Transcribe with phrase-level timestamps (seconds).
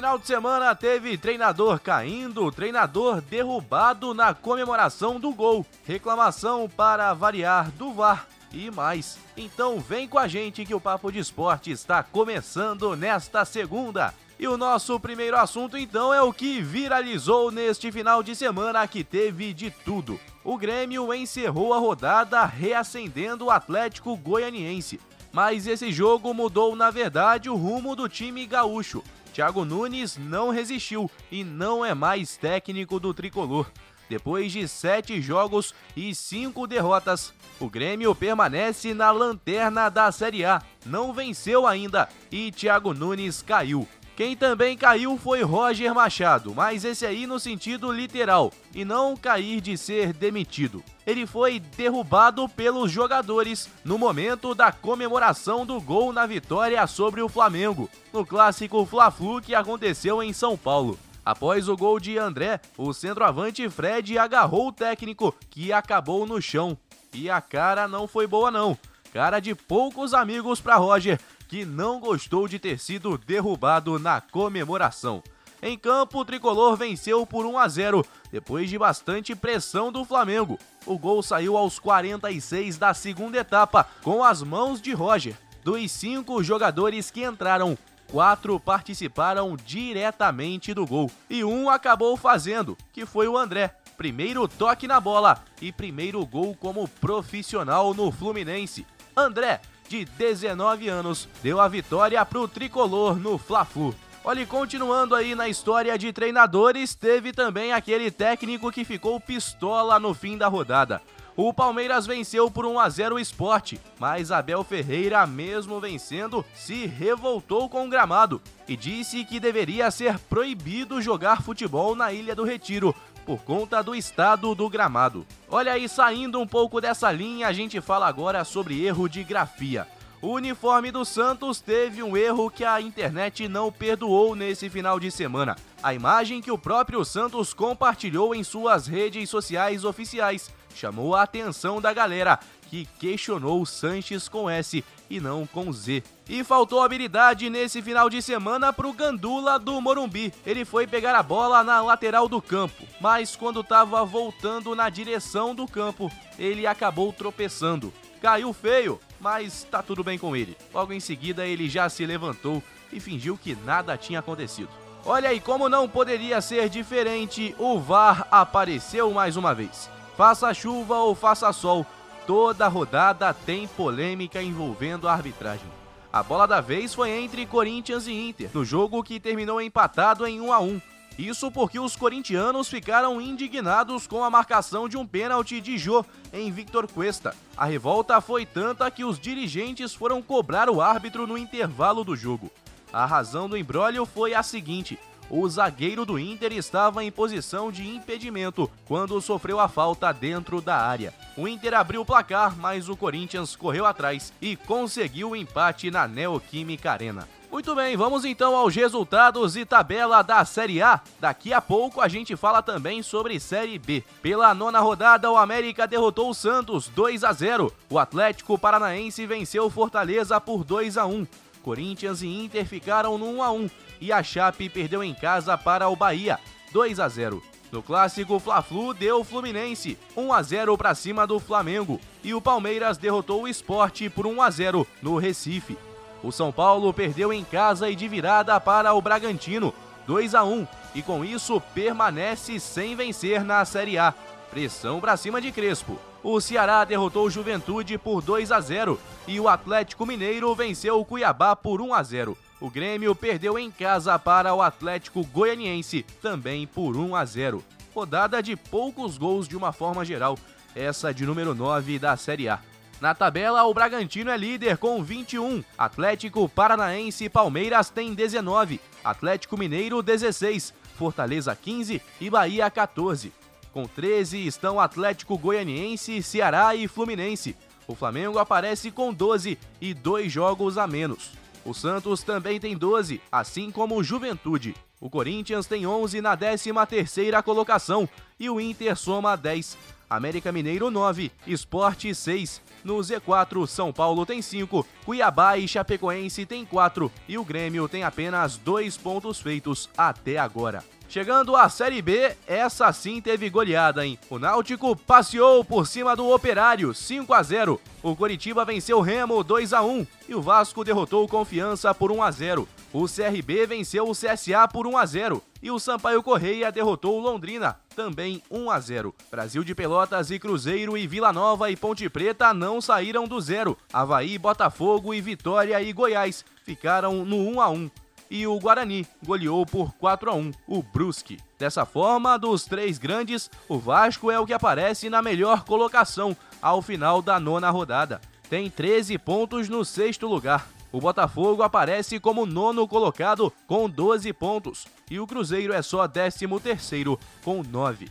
[0.00, 7.70] Final de semana teve treinador caindo, treinador derrubado na comemoração do gol, reclamação para variar
[7.72, 9.18] do VAR e mais.
[9.36, 14.14] Então vem com a gente que o Papo de Esporte está começando nesta segunda.
[14.38, 19.04] E o nosso primeiro assunto então é o que viralizou neste final de semana que
[19.04, 20.18] teve de tudo.
[20.42, 24.98] O Grêmio encerrou a rodada reacendendo o Atlético Goianiense.
[25.30, 29.04] Mas esse jogo mudou na verdade o rumo do time gaúcho.
[29.32, 33.70] Thiago Nunes não resistiu e não é mais técnico do tricolor.
[34.08, 40.60] Depois de sete jogos e cinco derrotas, o Grêmio permanece na lanterna da Série A.
[40.84, 43.86] Não venceu ainda e Thiago Nunes caiu.
[44.16, 49.60] Quem também caiu foi Roger Machado, mas esse aí no sentido literal, e não cair
[49.60, 50.84] de ser demitido.
[51.06, 57.28] Ele foi derrubado pelos jogadores no momento da comemoração do gol na vitória sobre o
[57.28, 60.98] Flamengo, no clássico Fla-Flu que aconteceu em São Paulo.
[61.24, 66.76] Após o gol de André, o centroavante Fred agarrou o técnico, que acabou no chão.
[67.12, 68.76] E a cara não foi boa não.
[69.12, 75.22] Cara de poucos amigos para Roger, que não gostou de ter sido derrubado na comemoração.
[75.62, 80.58] Em campo, o tricolor venceu por 1 a 0 depois de bastante pressão do Flamengo.
[80.86, 85.36] O gol saiu aos 46 da segunda etapa, com as mãos de Roger.
[85.62, 87.76] Dos cinco jogadores que entraram,
[88.10, 93.74] quatro participaram diretamente do gol e um acabou fazendo, que foi o André.
[93.98, 98.86] Primeiro toque na bola e primeiro gol como profissional no Fluminense.
[99.20, 103.94] André de 19 anos, deu a vitória para o tricolor no Fla-Flu.
[104.22, 110.14] Olha, continuando aí na história de treinadores, teve também aquele técnico que ficou pistola no
[110.14, 111.02] fim da rodada.
[111.36, 116.86] O Palmeiras venceu por 1 a 0 o esporte, mas Abel Ferreira, mesmo vencendo, se
[116.86, 122.44] revoltou com o gramado e disse que deveria ser proibido jogar futebol na Ilha do
[122.44, 122.94] Retiro,
[123.24, 125.26] por conta do estado do gramado.
[125.48, 129.86] Olha aí, saindo um pouco dessa linha, a gente fala agora sobre erro de grafia.
[130.22, 135.10] O uniforme do Santos teve um erro que a internet não perdoou nesse final de
[135.10, 135.56] semana.
[135.82, 141.80] A imagem que o próprio Santos compartilhou em suas redes sociais oficiais chamou a atenção
[141.80, 142.38] da galera,
[142.70, 146.04] que questionou Sanches com S e não com Z.
[146.28, 150.32] E faltou habilidade nesse final de semana pro Gandula do Morumbi.
[150.46, 155.52] Ele foi pegar a bola na lateral do campo, mas quando estava voltando na direção
[155.52, 156.08] do campo,
[156.38, 157.92] ele acabou tropeçando.
[158.22, 160.56] Caiu feio, mas tá tudo bem com ele.
[160.72, 164.70] Logo em seguida, ele já se levantou e fingiu que nada tinha acontecido.
[165.04, 169.90] Olha aí, como não poderia ser diferente, o VAR apareceu mais uma vez.
[170.16, 171.86] Faça chuva ou faça sol,
[172.26, 175.68] toda rodada tem polêmica envolvendo a arbitragem.
[176.12, 180.40] A bola da vez foi entre Corinthians e Inter, no jogo que terminou empatado em
[180.40, 180.80] 1 a 1.
[181.18, 186.50] Isso porque os corintianos ficaram indignados com a marcação de um pênalti de Jô em
[186.50, 187.34] Victor Cuesta.
[187.56, 192.50] A revolta foi tanta que os dirigentes foram cobrar o árbitro no intervalo do jogo.
[192.92, 194.98] A razão do embrólio foi a seguinte:
[195.30, 200.76] o zagueiro do Inter estava em posição de impedimento quando sofreu a falta dentro da
[200.76, 201.14] área.
[201.36, 206.08] O Inter abriu o placar, mas o Corinthians correu atrás e conseguiu o empate na
[206.08, 207.28] Neoquímica Arena.
[207.50, 211.00] Muito bem, vamos então aos resultados e tabela da Série A.
[211.18, 214.04] Daqui a pouco a gente fala também sobre Série B.
[214.22, 217.72] Pela nona rodada, o América derrotou o Santos 2 a 0.
[217.88, 221.26] O Atlético Paranaense venceu o Fortaleza por 2 a 1.
[221.60, 225.88] Corinthians e Inter ficaram no 1 a 1 e a Chape perdeu em casa para
[225.88, 226.38] o Bahia,
[226.72, 227.42] 2 a 0.
[227.70, 232.40] No clássico, Fla-Flu deu o Fluminense 1 a 0 para cima do Flamengo e o
[232.40, 235.78] Palmeiras derrotou o Esporte por 1 a 0 no Recife.
[236.22, 239.72] O São Paulo perdeu em casa e de virada para o Bragantino,
[240.06, 244.12] 2 a 1, e com isso permanece sem vencer na Série A.
[244.50, 245.96] Pressão para cima de Crespo.
[246.22, 251.04] O Ceará derrotou o Juventude por 2 a 0 e o Atlético Mineiro venceu o
[251.04, 252.36] Cuiabá por 1 a 0.
[252.60, 257.64] O Grêmio perdeu em casa para o Atlético Goianiense, também por 1 a 0.
[257.94, 260.38] Rodada de poucos gols de uma forma geral,
[260.76, 262.60] essa de número 9 da Série A.
[263.00, 269.56] Na tabela, o Bragantino é líder com 21, Atlético Paranaense e Palmeiras têm 19, Atlético
[269.56, 273.32] Mineiro 16, Fortaleza 15 e Bahia 14.
[273.72, 277.56] Com 13 estão Atlético Goianiense, Ceará e Fluminense.
[277.88, 281.39] O Flamengo aparece com 12 e dois jogos a menos.
[281.64, 284.74] O Santos também tem 12, assim como o Juventude.
[285.00, 288.08] O Corinthians tem 11 na 13ª colocação
[288.38, 289.76] e o Inter soma 10.
[290.08, 292.60] América Mineiro 9, Esporte 6.
[292.82, 298.02] No Z4, São Paulo tem 5, Cuiabá e Chapecoense tem 4 e o Grêmio tem
[298.02, 300.82] apenas dois pontos feitos até agora.
[301.10, 304.16] Chegando à Série B, essa sim teve goleada, hein?
[304.30, 307.80] O Náutico passeou por cima do Operário, 5 a 0.
[308.00, 312.12] O Coritiba venceu o Remo 2 a 1 e o Vasco derrotou o Confiança por
[312.12, 312.68] 1 a 0.
[312.92, 317.20] O CRB venceu o CSA por 1 a 0 e o Sampaio Correia derrotou o
[317.20, 319.12] Londrina, também 1 a 0.
[319.32, 323.76] Brasil de Pelotas e Cruzeiro e Vila Nova e Ponte Preta não saíram do zero.
[323.92, 327.90] Havaí, Botafogo e Vitória e Goiás ficaram no 1 a 1
[328.30, 331.38] e o Guarani goleou por 4 a 1 o Brusque.
[331.58, 336.80] Dessa forma, dos três grandes, o Vasco é o que aparece na melhor colocação ao
[336.80, 338.20] final da nona rodada.
[338.48, 340.68] Tem 13 pontos no sexto lugar.
[340.92, 346.46] O Botafogo aparece como nono colocado com 12 pontos e o Cruzeiro é só 13
[346.60, 348.08] terceiro com 9.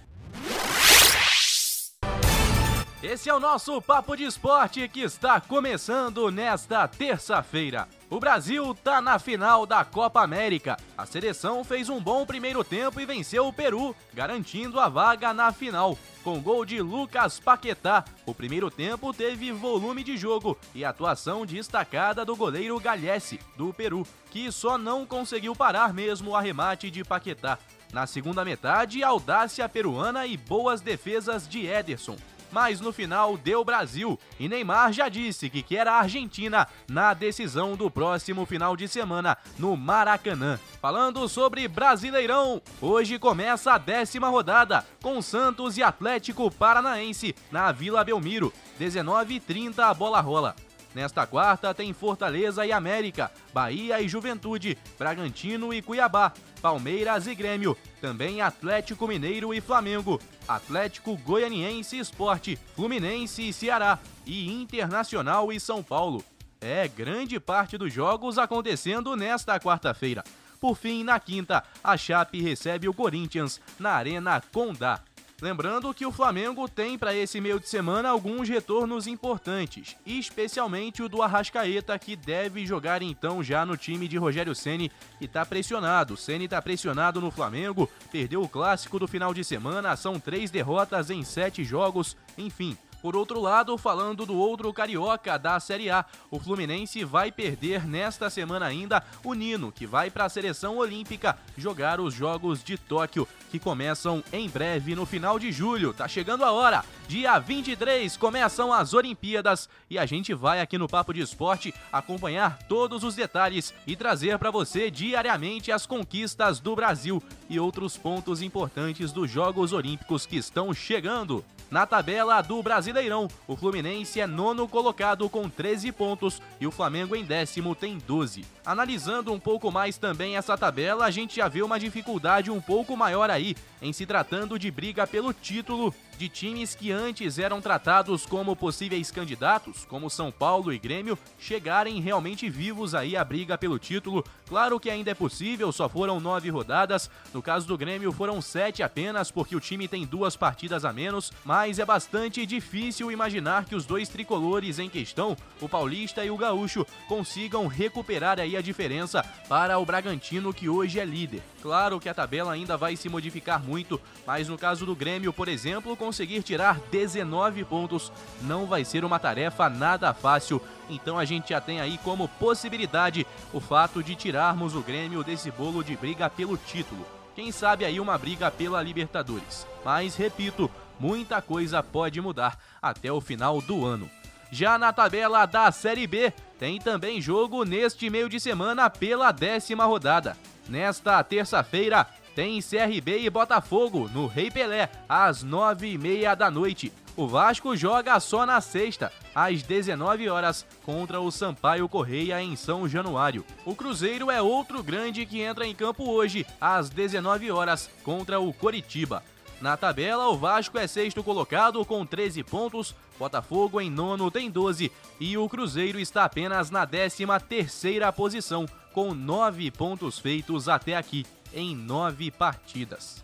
[3.01, 7.88] Esse é o nosso Papo de Esporte que está começando nesta terça-feira.
[8.11, 10.77] O Brasil tá na final da Copa América.
[10.97, 15.51] A seleção fez um bom primeiro tempo e venceu o Peru, garantindo a vaga na
[15.51, 15.95] final.
[16.23, 22.25] Com gol de Lucas Paquetá, o primeiro tempo teve volume de jogo e atuação destacada
[22.25, 27.59] do goleiro Galhesse, do Peru, que só não conseguiu parar mesmo o arremate de Paquetá.
[27.94, 32.17] Na segunda metade, audácia peruana e boas defesas de Ederson
[32.51, 34.19] mas no final deu Brasil.
[34.40, 39.38] E Neymar já disse que quer a Argentina na decisão do próximo final de semana
[39.57, 40.60] no Maracanã.
[40.81, 48.04] Falando sobre Brasileirão, hoje começa a décima rodada com Santos e Atlético Paranaense na Vila
[48.04, 48.54] Belmiro.
[48.80, 50.56] 19h30 a bola rola.
[50.94, 57.77] Nesta quarta tem Fortaleza e América, Bahia e Juventude, Bragantino e Cuiabá, Palmeiras e Grêmio,
[58.01, 65.83] também Atlético Mineiro e Flamengo, Atlético Goianiense Esporte, Fluminense e Ceará e Internacional e São
[65.83, 66.24] Paulo.
[66.59, 70.24] É grande parte dos jogos acontecendo nesta quarta-feira.
[70.59, 75.00] Por fim, na quinta, a Chape recebe o Corinthians na Arena Condá.
[75.41, 81.07] Lembrando que o Flamengo tem para esse meio de semana alguns retornos importantes, especialmente o
[81.07, 84.91] do Arrascaeta, que deve jogar então já no time de Rogério Ceni
[85.21, 86.18] e está pressionado.
[86.18, 91.09] Ceni está pressionado no Flamengo, perdeu o clássico do final de semana, são três derrotas
[91.09, 92.77] em sete jogos, enfim.
[93.01, 98.30] Por outro lado, falando do outro carioca da Série A, o Fluminense vai perder nesta
[98.30, 103.28] semana ainda o Nino, que vai para a seleção olímpica jogar os Jogos de Tóquio,
[103.50, 105.94] que começam em breve no final de julho.
[105.94, 106.84] Tá chegando a hora.
[107.09, 112.59] Dia 23 começam as Olimpíadas e a gente vai aqui no Papo de Esporte acompanhar
[112.69, 117.19] todos os detalhes e trazer para você diariamente as conquistas do Brasil
[117.50, 121.44] e outros pontos importantes dos Jogos Olímpicos que estão chegando.
[121.71, 127.15] Na tabela do Brasileirão, o Fluminense é nono colocado com 13 pontos e o Flamengo
[127.15, 128.45] em décimo tem 12.
[128.63, 132.95] Analisando um pouco mais também essa tabela, a gente já vê uma dificuldade um pouco
[132.95, 138.25] maior aí em se tratando de briga pelo título de times que antes eram tratados
[138.25, 143.79] como possíveis candidatos, como São Paulo e Grêmio, chegarem realmente vivos aí à briga pelo
[143.79, 144.21] título.
[144.45, 147.09] Claro que ainda é possível, só foram nove rodadas.
[147.33, 151.31] No caso do Grêmio foram sete apenas, porque o time tem duas partidas a menos,
[151.45, 156.35] mas é bastante difícil imaginar que os dois tricolores em questão, o Paulista e o
[156.35, 161.41] Gaúcho, consigam recuperar aí a diferença para o Bragantino, que hoje é líder.
[161.61, 165.47] Claro que a tabela ainda vai se modificar muito, mas no caso do Grêmio, por
[165.47, 168.12] exemplo, com conseguir tirar 19 pontos
[168.42, 170.60] não vai ser uma tarefa nada fácil.
[170.89, 175.51] Então a gente já tem aí como possibilidade o fato de tirarmos o Grêmio desse
[175.51, 177.06] bolo de briga pelo título.
[177.36, 179.68] Quem sabe aí uma briga pela Libertadores.
[179.86, 180.68] Mas repito,
[181.00, 184.10] muita coisa pode mudar até o final do ano.
[184.50, 189.86] Já na tabela da Série B, tem também jogo neste meio de semana pela décima
[189.86, 190.36] rodada.
[190.68, 192.08] Nesta terça-feira,
[192.39, 196.89] tem CRB e Botafogo no Rei Pelé, às nove e meia da noite.
[197.17, 202.88] O Vasco joga só na sexta, às 19 horas, contra o Sampaio Correia em São
[202.88, 203.43] Januário.
[203.65, 208.53] O Cruzeiro é outro grande que entra em campo hoje, às 19 horas, contra o
[208.53, 209.22] Coritiba.
[209.60, 214.89] Na tabela, o Vasco é sexto colocado com 13 pontos, Botafogo em nono tem 12
[215.19, 221.25] e o Cruzeiro está apenas na 13 terceira posição com 9 pontos feitos até aqui
[221.53, 223.24] em 9 partidas.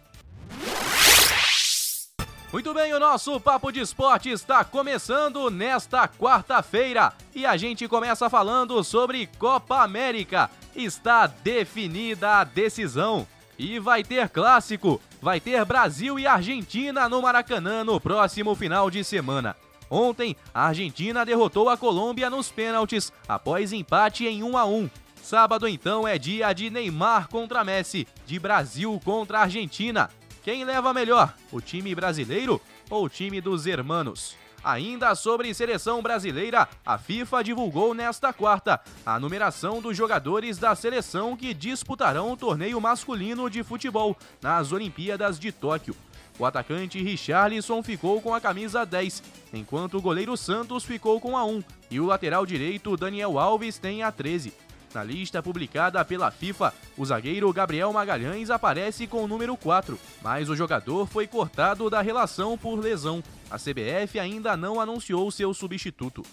[2.51, 8.29] Muito bem, o nosso Papo de Esporte está começando nesta quarta-feira e a gente começa
[8.29, 10.49] falando sobre Copa América.
[10.73, 13.27] Está definida a decisão
[13.59, 19.03] e vai ter clássico, vai ter Brasil e Argentina no Maracanã no próximo final de
[19.03, 19.55] semana.
[19.89, 24.89] Ontem, a Argentina derrotou a Colômbia nos pênaltis após empate em 1 a 1.
[25.25, 30.07] Sábado então é dia de Neymar contra Messi, de Brasil contra Argentina.
[30.43, 34.37] Quem leva melhor, o time brasileiro ou o time dos hermanos?
[34.63, 41.35] Ainda sobre seleção brasileira, a FIFA divulgou nesta quarta a numeração dos jogadores da seleção
[41.35, 45.95] que disputarão o torneio masculino de futebol nas Olimpíadas de Tóquio.
[46.37, 49.23] O atacante Richarlison ficou com a camisa 10,
[49.55, 54.03] enquanto o goleiro Santos ficou com a 1 e o lateral direito Daniel Alves tem
[54.03, 54.53] a 13.
[54.95, 60.49] Na lista publicada pela FIFA, o zagueiro Gabriel Magalhães aparece com o número 4, mas
[60.49, 63.21] o jogador foi cortado da relação por lesão.
[63.51, 66.23] A CBF ainda não anunciou seu substituto.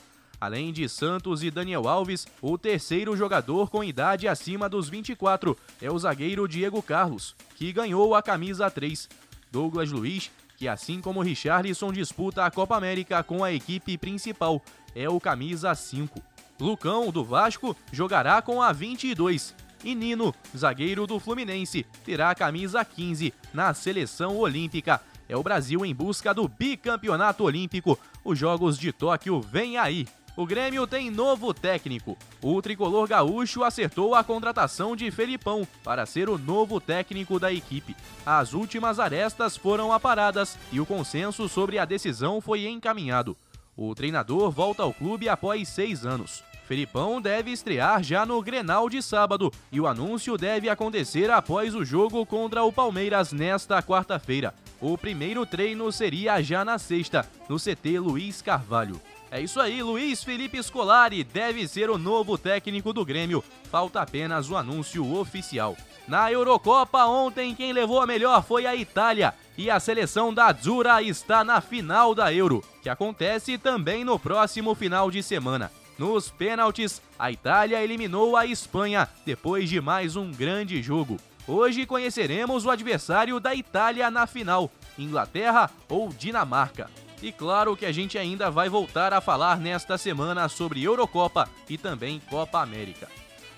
[0.41, 5.91] Além de Santos e Daniel Alves, o terceiro jogador com idade acima dos 24 é
[5.91, 9.09] o zagueiro Diego Carlos, que ganhou a camisa 3.
[9.51, 14.63] Douglas Luiz, que assim como Richarlison disputa a Copa América com a equipe principal,
[14.95, 16.32] é o camisa 5.
[16.63, 19.53] Lucão, do Vasco, jogará com a 22.
[19.83, 25.01] E Nino, zagueiro do Fluminense, terá a camisa 15 na seleção olímpica.
[25.29, 27.99] É o Brasil em busca do bicampeonato olímpico.
[28.25, 30.07] Os Jogos de Tóquio vêm aí.
[30.37, 32.17] O Grêmio tem novo técnico.
[32.41, 37.97] O tricolor gaúcho acertou a contratação de Felipão para ser o novo técnico da equipe.
[38.25, 43.37] As últimas arestas foram aparadas e o consenso sobre a decisão foi encaminhado.
[43.77, 46.45] O treinador volta ao clube após seis anos.
[46.67, 51.85] Felipão deve estrear já no Grenal de sábado e o anúncio deve acontecer após o
[51.85, 54.55] jogo contra o Palmeiras nesta quarta-feira.
[54.81, 59.01] O primeiro treino seria já na sexta, no CT Luiz Carvalho.
[59.31, 63.43] É isso aí, Luiz Felipe Scolari deve ser o novo técnico do Grêmio.
[63.71, 65.77] Falta apenas o anúncio oficial.
[66.07, 71.01] Na Eurocopa ontem quem levou a melhor foi a Itália e a seleção da Azzurra
[71.01, 75.71] está na final da Euro, que acontece também no próximo final de semana.
[75.99, 81.19] Nos pênaltis, a Itália eliminou a Espanha depois de mais um grande jogo.
[81.47, 86.89] Hoje conheceremos o adversário da Itália na final, Inglaterra ou Dinamarca.
[87.21, 91.79] E claro que a gente ainda vai voltar a falar nesta semana sobre Eurocopa e
[91.79, 93.09] também Copa América.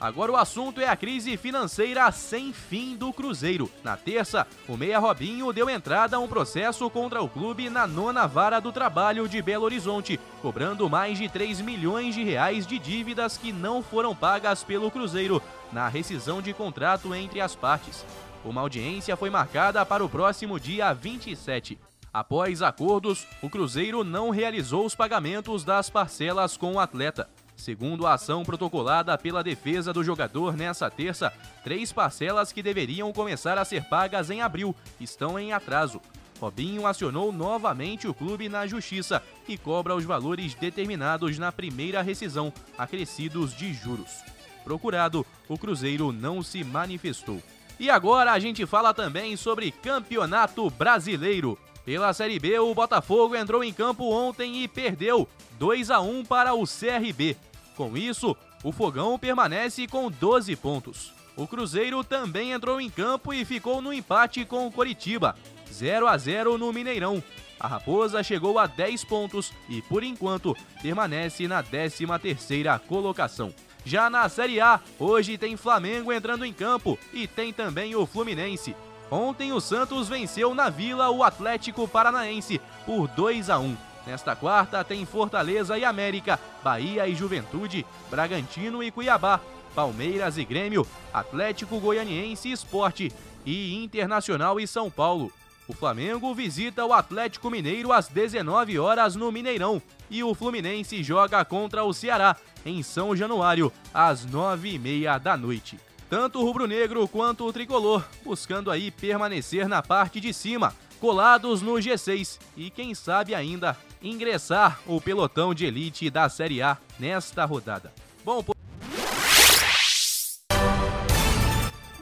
[0.01, 3.71] Agora o assunto é a crise financeira sem fim do Cruzeiro.
[3.83, 8.27] Na terça, o Meia Robinho deu entrada a um processo contra o clube na nona
[8.27, 13.39] vara do trabalho de Belo Horizonte, cobrando mais de 3 milhões de reais de dívidas
[13.39, 15.41] que não foram pagas pelo Cruzeiro
[15.73, 18.05] na rescisão de contrato entre as partes.
[18.45, 21.79] Uma audiência foi marcada para o próximo dia 27.
[22.13, 27.29] Após acordos, o Cruzeiro não realizou os pagamentos das parcelas com o atleta.
[27.57, 31.33] Segundo a ação protocolada pela defesa do jogador nessa terça,
[31.63, 36.01] três parcelas que deveriam começar a ser pagas em abril estão em atraso.
[36.41, 42.53] Robinho acionou novamente o clube na justiça e cobra os valores determinados na primeira rescisão,
[42.77, 44.23] acrescidos de juros.
[44.65, 47.41] Procurado, o Cruzeiro não se manifestou.
[47.79, 51.59] E agora a gente fala também sobre Campeonato Brasileiro.
[51.85, 56.55] Pela Série B, o Botafogo entrou em campo ontem e perdeu 2 a 1 para
[56.55, 57.37] o CRB.
[57.77, 61.13] Com isso, o Fogão permanece com 12 pontos.
[61.37, 65.37] O Cruzeiro também entrou em campo e ficou no empate com o Coritiba,
[65.71, 67.23] 0 a 0 no Mineirão.
[67.61, 73.53] A Raposa chegou a 10 pontos e, por enquanto, permanece na 13ª colocação.
[73.85, 78.75] Já na Série A, hoje tem Flamengo entrando em campo e tem também o Fluminense.
[79.15, 83.77] Ontem o Santos venceu na Vila o Atlético Paranaense por 2 a 1.
[84.09, 89.41] Nesta quarta tem Fortaleza e América, Bahia e Juventude, Bragantino e Cuiabá,
[89.73, 93.13] Palmeiras e Grêmio, Atlético Goianiense e Esporte
[93.47, 95.31] e Internacional e São Paulo.
[95.69, 99.81] O Flamengo visita o Atlético Mineiro às 19 horas no Mineirão
[100.11, 105.79] e o Fluminense joga contra o Ceará em São Januário às 9h30 da noite
[106.15, 111.73] tanto o rubro-negro quanto o tricolor, buscando aí permanecer na parte de cima, colados no
[111.73, 117.93] G6 e quem sabe ainda ingressar o pelotão de elite da Série A nesta rodada.
[118.25, 118.45] Bom,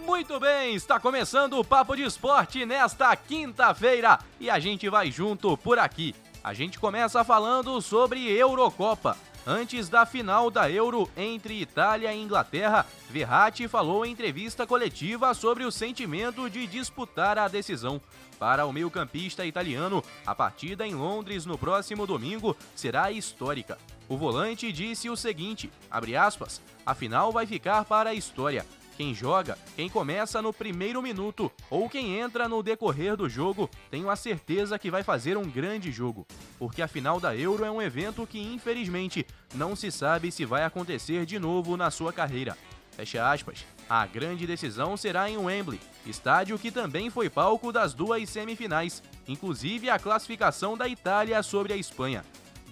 [0.04, 0.74] muito bem, bem?
[0.74, 6.14] Está começando o Papo de Esporte nesta quinta-feira e a gente vai junto por aqui.
[6.44, 9.16] A gente começa falando sobre Eurocopa.
[9.46, 15.64] Antes da final da Euro entre Itália e Inglaterra, Verratti falou em entrevista coletiva sobre
[15.64, 18.00] o sentimento de disputar a decisão.
[18.38, 23.78] Para o meio-campista italiano, a partida em Londres no próximo domingo será histórica.
[24.08, 28.64] O volante disse o seguinte, aspas, a final vai ficar para a história.
[29.02, 34.08] Quem joga, quem começa no primeiro minuto ou quem entra no decorrer do jogo, tenho
[34.08, 36.24] a certeza que vai fazer um grande jogo,
[36.56, 40.62] porque a final da Euro é um evento que infelizmente não se sabe se vai
[40.62, 42.56] acontecer de novo na sua carreira.
[42.92, 43.66] Fecha aspas.
[43.90, 49.90] A grande decisão será em Wembley, estádio que também foi palco das duas semifinais, inclusive
[49.90, 52.22] a classificação da Itália sobre a Espanha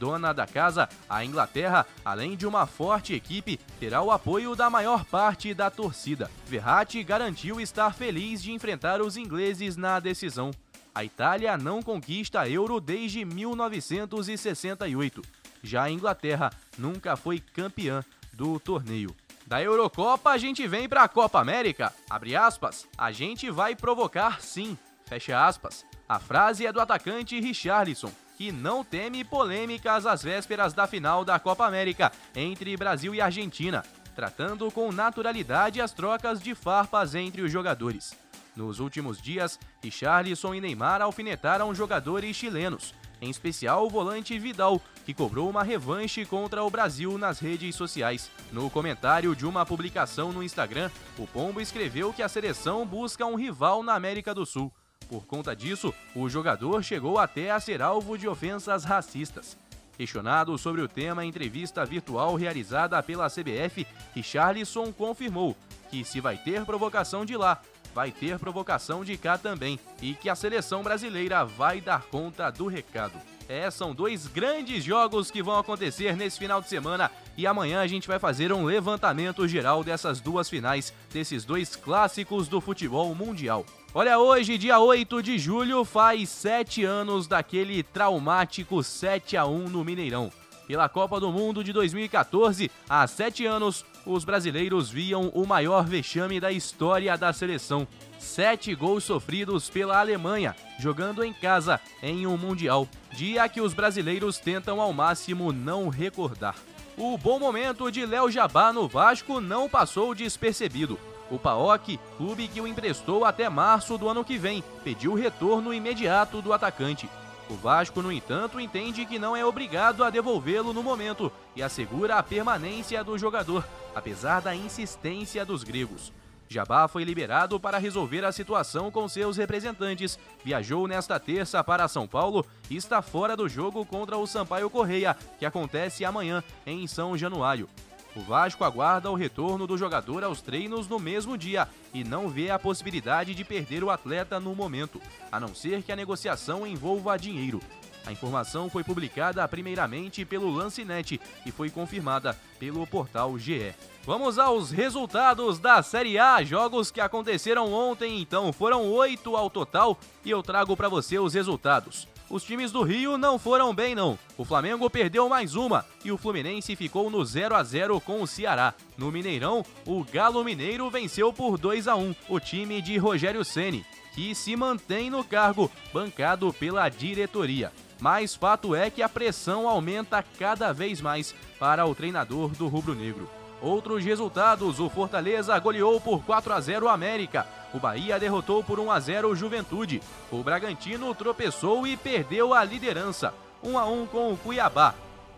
[0.00, 5.04] dona da casa, a Inglaterra, além de uma forte equipe, terá o apoio da maior
[5.04, 6.30] parte da torcida.
[6.46, 10.52] Verratti garantiu estar feliz de enfrentar os ingleses na decisão.
[10.94, 15.20] A Itália não conquista a Euro desde 1968.
[15.62, 18.02] Já a Inglaterra nunca foi campeã
[18.32, 19.14] do torneio.
[19.46, 21.92] Da Eurocopa a gente vem para a Copa América.
[22.08, 22.88] Abre aspas.
[22.96, 24.78] A gente vai provocar sim.
[25.04, 25.84] Fecha aspas.
[26.08, 31.38] A frase é do atacante Richarlison, que não teme polêmicas às vésperas da final da
[31.38, 33.84] Copa América entre Brasil e Argentina,
[34.16, 38.16] tratando com naturalidade as trocas de farpas entre os jogadores.
[38.56, 45.12] Nos últimos dias, Richarlison e Neymar alfinetaram jogadores chilenos, em especial o volante Vidal, que
[45.12, 48.30] cobrou uma revanche contra o Brasil nas redes sociais.
[48.50, 53.34] No comentário de uma publicação no Instagram, o Pombo escreveu que a seleção busca um
[53.34, 54.72] rival na América do Sul.
[55.10, 59.58] Por conta disso, o jogador chegou até a ser alvo de ofensas racistas.
[59.96, 65.56] Questionado sobre o tema em entrevista virtual realizada pela CBF, Richarlison confirmou
[65.90, 67.60] que se vai ter provocação de lá,
[67.92, 72.68] vai ter provocação de cá também e que a seleção brasileira vai dar conta do
[72.68, 73.18] recado.
[73.52, 77.86] É, são dois grandes jogos que vão acontecer nesse final de semana e amanhã a
[77.88, 83.66] gente vai fazer um levantamento geral dessas duas finais, desses dois clássicos do futebol mundial.
[83.92, 89.84] Olha, hoje, dia 8 de julho, faz sete anos daquele traumático 7 a 1 no
[89.84, 90.30] Mineirão.
[90.70, 96.38] Pela Copa do Mundo de 2014, há sete anos, os brasileiros viam o maior vexame
[96.38, 97.88] da história da seleção.
[98.20, 102.86] Sete gols sofridos pela Alemanha, jogando em casa em um Mundial.
[103.10, 106.54] Dia que os brasileiros tentam ao máximo não recordar.
[106.96, 110.96] O bom momento de Léo Jabá no Vasco não passou despercebido.
[111.32, 116.40] O PAOK, clube que o emprestou até março do ano que vem, pediu retorno imediato
[116.40, 117.10] do atacante.
[117.50, 122.14] O Vasco, no entanto, entende que não é obrigado a devolvê-lo no momento e assegura
[122.14, 126.12] a permanência do jogador, apesar da insistência dos gregos.
[126.48, 132.06] Jabá foi liberado para resolver a situação com seus representantes, viajou nesta terça para São
[132.06, 137.18] Paulo e está fora do jogo contra o Sampaio Correia, que acontece amanhã em São
[137.18, 137.68] Januário.
[138.16, 142.50] O Vasco aguarda o retorno do jogador aos treinos no mesmo dia e não vê
[142.50, 147.16] a possibilidade de perder o atleta no momento, a não ser que a negociação envolva
[147.16, 147.60] dinheiro.
[148.04, 153.74] A informação foi publicada primeiramente pelo Lancenet e foi confirmada pelo portal GE.
[154.04, 159.98] Vamos aos resultados da Série A, jogos que aconteceram ontem, então foram oito ao total
[160.24, 162.08] e eu trago para você os resultados.
[162.30, 164.16] Os times do Rio não foram bem não.
[164.38, 168.26] O Flamengo perdeu mais uma e o Fluminense ficou no 0 a 0 com o
[168.26, 168.72] Ceará.
[168.96, 173.84] No Mineirão, o Galo Mineiro venceu por 2 a 1 o time de Rogério Ceni,
[174.14, 177.72] que se mantém no cargo, bancado pela diretoria.
[178.00, 182.94] Mas fato é que a pressão aumenta cada vez mais para o treinador do Rubro
[182.94, 183.39] Negro.
[183.62, 187.46] Outros resultados: o Fortaleza goleou por 4 a 0 o América.
[187.72, 190.02] O Bahia derrotou por 1 a 0 o Juventude.
[190.30, 194.94] O Bragantino tropeçou e perdeu a liderança, 1 a 1 com o Cuiabá.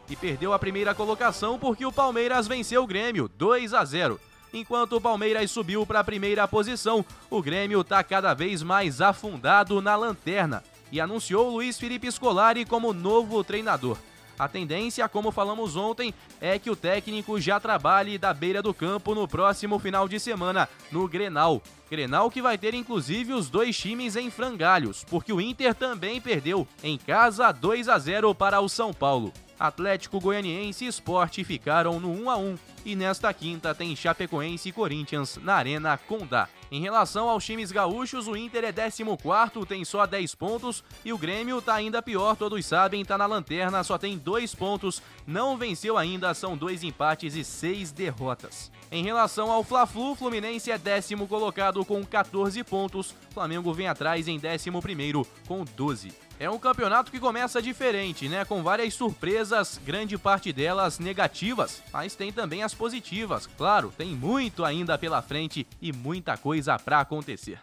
[0.09, 4.21] E perdeu a primeira colocação porque o Palmeiras venceu o Grêmio, 2 a 0.
[4.53, 9.81] Enquanto o Palmeiras subiu para a primeira posição, o Grêmio está cada vez mais afundado
[9.81, 13.97] na lanterna e anunciou Luiz Felipe Scolari como novo treinador.
[14.43, 19.15] A tendência, como falamos ontem, é que o técnico já trabalhe da beira do campo
[19.15, 21.63] no próximo final de semana, no Grenal.
[21.89, 26.67] Grenal que vai ter inclusive os dois times em frangalhos, porque o Inter também perdeu
[26.83, 29.33] em casa 2 a 0 para o São Paulo.
[29.63, 34.73] Atlético Goianiense e Sport ficaram no 1 a 1 e nesta quinta tem Chapecoense e
[34.73, 36.49] Corinthians na Arena Condá.
[36.69, 41.19] Em relação aos times gaúchos, o Inter é 14, tem só 10 pontos, e o
[41.19, 45.97] Grêmio tá ainda pior, todos sabem, tá na lanterna, só tem 2 pontos, não venceu
[45.97, 48.73] ainda, são dois empates e 6 derrotas.
[48.93, 54.39] Em relação ao Fla-Flu, Fluminense é décimo colocado com 14 pontos, Flamengo vem atrás em
[54.39, 56.13] 11 primeiro com 12.
[56.39, 58.45] É um campeonato que começa diferente, né?
[58.45, 63.47] Com várias surpresas, grande parte delas negativas, mas tem também as positivas.
[63.57, 67.59] Claro, tem muito ainda pela frente e muita coisa para acontecer.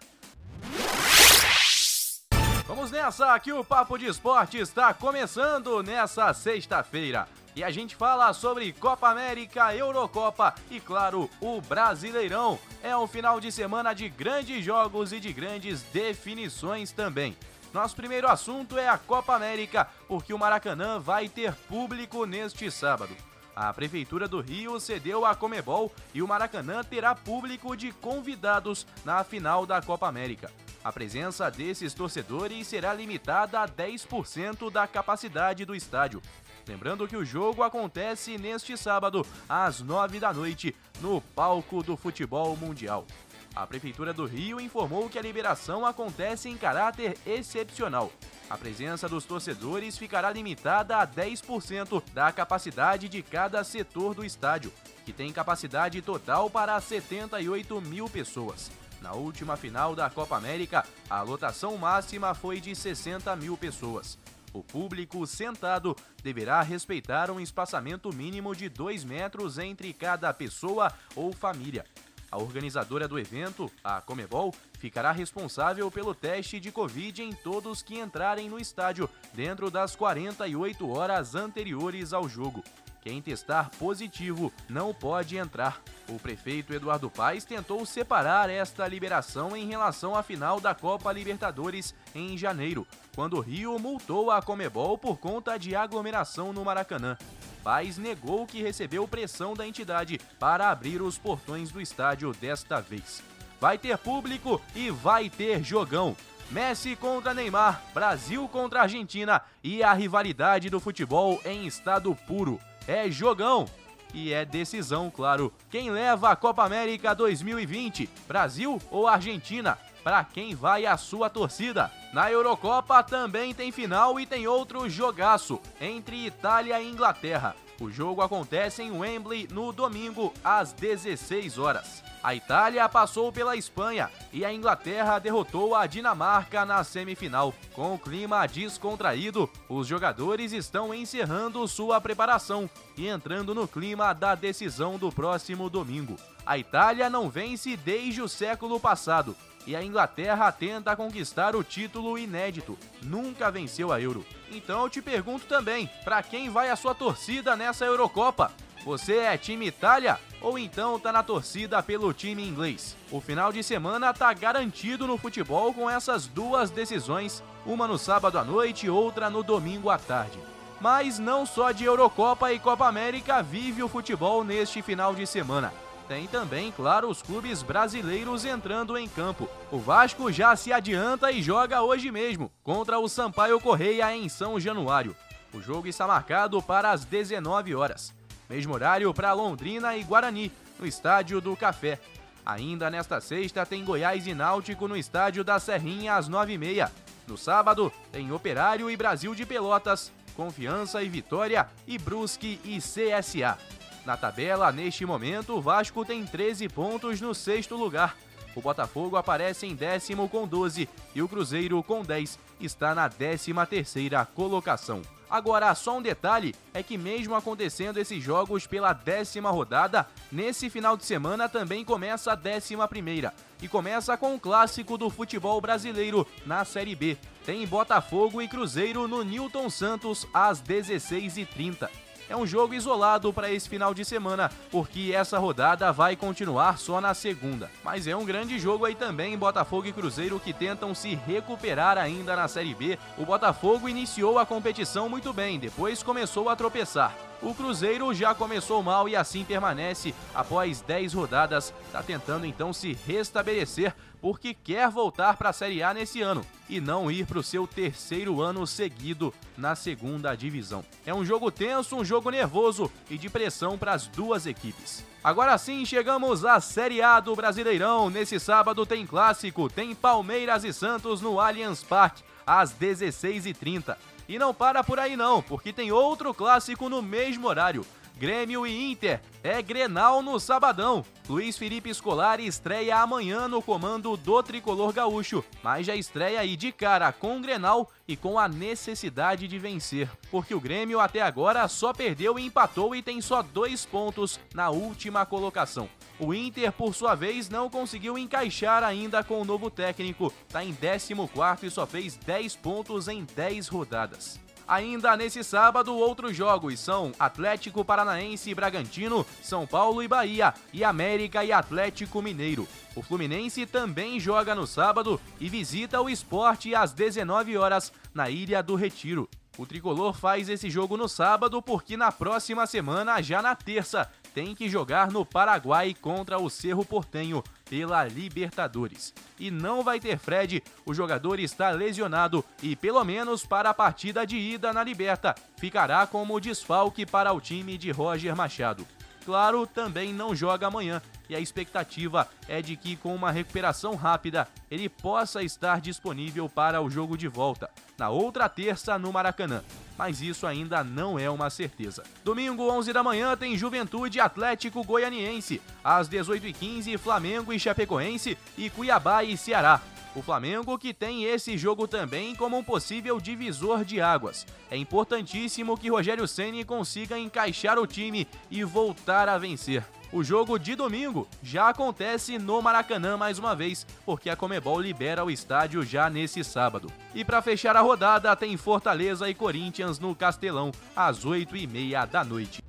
[2.66, 7.28] Vamos nessa, que o Papo de Esporte está começando nessa sexta-feira.
[7.60, 12.58] E a gente fala sobre Copa América, Eurocopa e, claro, o Brasileirão.
[12.82, 17.36] É um final de semana de grandes jogos e de grandes definições também.
[17.74, 23.14] Nosso primeiro assunto é a Copa América, porque o Maracanã vai ter público neste sábado.
[23.54, 29.22] A Prefeitura do Rio cedeu a Comebol e o Maracanã terá público de convidados na
[29.26, 30.50] final da Copa América.
[30.82, 36.22] A presença desses torcedores será limitada a 10% da capacidade do estádio.
[36.70, 42.56] Lembrando que o jogo acontece neste sábado, às 9 da noite, no palco do futebol
[42.56, 43.08] mundial.
[43.56, 48.12] A Prefeitura do Rio informou que a liberação acontece em caráter excepcional.
[48.48, 54.72] A presença dos torcedores ficará limitada a 10% da capacidade de cada setor do estádio,
[55.04, 58.70] que tem capacidade total para 78 mil pessoas.
[59.02, 64.20] Na última final da Copa América, a lotação máxima foi de 60 mil pessoas.
[64.54, 71.32] O público sentado deverá respeitar um espaçamento mínimo de 2 metros entre cada pessoa ou
[71.32, 71.86] família.
[72.32, 78.00] A organizadora do evento, a Comebol, ficará responsável pelo teste de Covid em todos que
[78.00, 82.64] entrarem no estádio dentro das 48 horas anteriores ao jogo.
[83.02, 85.82] Quem testar positivo não pode entrar.
[86.10, 91.96] O prefeito Eduardo Paes tentou separar esta liberação em relação à final da Copa Libertadores
[92.14, 92.86] em janeiro,
[93.16, 97.18] quando o Rio multou a Comebol por conta de aglomeração no Maracanã.
[97.64, 103.24] Paes negou que recebeu pressão da entidade para abrir os portões do estádio desta vez.
[103.60, 106.16] Vai ter público e vai ter jogão.
[106.50, 112.60] Messi contra Neymar, Brasil contra Argentina e a rivalidade do futebol em estado puro.
[112.88, 113.68] É jogão!
[114.14, 115.54] E é decisão, claro.
[115.70, 118.10] Quem leva a Copa América 2020?
[118.28, 119.78] Brasil ou Argentina?
[120.04, 121.92] Para quem vai a sua torcida?
[122.12, 127.56] Na Eurocopa também tem final e tem outro jogaço entre Itália e Inglaterra.
[127.80, 132.04] O jogo acontece em Wembley no domingo às 16 horas.
[132.22, 137.54] A Itália passou pela Espanha e a Inglaterra derrotou a Dinamarca na semifinal.
[137.74, 144.36] Com o clima descontraído, os jogadores estão encerrando sua preparação e entrando no clima da
[144.36, 146.18] decisão do próximo domingo.
[146.46, 152.18] A Itália não vence desde o século passado e a Inglaterra tenta conquistar o título
[152.18, 152.78] inédito.
[153.02, 154.26] Nunca venceu a Euro.
[154.52, 158.52] Então eu te pergunto também, para quem vai a sua torcida nessa Eurocopa?
[158.84, 162.96] Você é time Itália ou então tá na torcida pelo time inglês?
[163.12, 168.40] O final de semana tá garantido no futebol com essas duas decisões, uma no sábado
[168.40, 170.40] à noite e outra no domingo à tarde.
[170.80, 175.74] Mas não só de Eurocopa e Copa América vive o futebol neste final de semana.
[176.10, 179.48] Tem também, claro, os clubes brasileiros entrando em campo.
[179.72, 184.60] O Vasco já se adianta e joga hoje mesmo contra o Sampaio Correia em São
[184.60, 185.16] Januário.
[185.54, 188.12] O jogo está marcado para as 19 horas.
[188.50, 192.00] Mesmo horário para Londrina e Guarani, no Estádio do Café.
[192.44, 196.90] Ainda nesta sexta tem Goiás e Náutico no Estádio da Serrinha às 9h30.
[197.28, 203.60] No sábado tem Operário e Brasil de Pelotas, Confiança e Vitória e Brusque e CSA.
[204.06, 208.16] Na tabela, neste momento, o Vasco tem 13 pontos no sexto lugar.
[208.56, 213.66] O Botafogo aparece em décimo com 12 e o Cruzeiro com 10 está na décima
[213.66, 215.02] terceira colocação.
[215.30, 220.98] Agora, só um detalhe é que mesmo acontecendo esses jogos pela décima rodada, nesse final
[220.98, 223.32] de semana também começa a décima primeira
[223.62, 227.16] e começa com o clássico do futebol brasileiro na Série B.
[227.46, 231.88] Tem Botafogo e Cruzeiro no Newton Santos às 16h30
[232.30, 237.02] é um jogo isolado para esse final de semana, porque essa rodada vai continuar só
[237.02, 237.70] na segunda.
[237.84, 242.36] Mas é um grande jogo aí também, Botafogo e Cruzeiro que tentam se recuperar ainda
[242.36, 243.00] na Série B.
[243.18, 247.14] O Botafogo iniciou a competição muito bem, depois começou a tropeçar.
[247.42, 251.74] O Cruzeiro já começou mal e assim permanece após 10 rodadas.
[251.86, 256.80] Está tentando então se restabelecer porque quer voltar para a Série A nesse ano e
[256.80, 260.84] não ir para o seu terceiro ano seguido na segunda divisão.
[261.06, 265.06] É um jogo tenso, um jogo nervoso e de pressão para as duas equipes.
[265.24, 268.10] Agora sim, chegamos à Série A do Brasileirão.
[268.10, 273.98] Nesse sábado tem clássico, tem Palmeiras e Santos no Allianz Parque, às 16h30.
[274.30, 277.86] E não para por aí não, porque tem outro clássico no mesmo horário.
[278.20, 279.22] Grêmio e Inter.
[279.42, 281.06] É Grenal no sabadão.
[281.30, 286.74] Luiz Felipe Scolari estreia amanhã no comando do tricolor gaúcho, mas já estreia aí de
[286.74, 291.66] cara com o Grenal e com a necessidade de vencer, porque o Grêmio até agora
[291.70, 295.88] só perdeu e empatou e tem só dois pontos na última colocação.
[296.20, 300.74] O Inter, por sua vez, não conseguiu encaixar ainda com o novo técnico, está em
[300.74, 304.49] 14 e só fez 10 pontos em 10 rodadas.
[304.70, 310.84] Ainda nesse sábado, outros jogos são Atlético Paranaense e Bragantino, São Paulo e Bahia, e
[310.84, 312.68] América e Atlético Mineiro.
[312.96, 318.62] O Fluminense também joga no sábado e visita o esporte às 19 horas na Ilha
[318.62, 319.28] do Retiro.
[319.58, 324.56] O tricolor faz esse jogo no sábado porque na próxima semana, já na terça, tem
[324.56, 329.14] que jogar no Paraguai contra o Cerro Portenho pela Libertadores.
[329.40, 334.26] E não vai ter Fred, o jogador está lesionado e, pelo menos para a partida
[334.26, 338.86] de ida na Liberta, ficará como desfalque para o time de Roger Machado.
[339.26, 344.48] Claro, também não joga amanhã e a expectativa é de que, com uma recuperação rápida,
[344.70, 349.64] ele possa estar disponível para o jogo de volta, na outra terça no Maracanã
[350.00, 352.06] mas isso ainda não é uma certeza.
[352.24, 355.62] Domingo, 11 da manhã, tem Juventude Atlético Goianiense.
[355.84, 359.82] Às 18h15, Flamengo e Chapecoense e Cuiabá e Ceará.
[360.16, 364.48] O Flamengo que tem esse jogo também como um possível divisor de águas.
[364.72, 369.84] É importantíssimo que Rogério Ceni consiga encaixar o time e voltar a vencer.
[370.12, 375.24] O jogo de domingo já acontece no Maracanã mais uma vez, porque a Comebol libera
[375.24, 376.92] o estádio já nesse sábado.
[377.14, 382.69] E para fechar a rodada, tem Fortaleza e Corinthians no Castelão, às 8h30 da noite.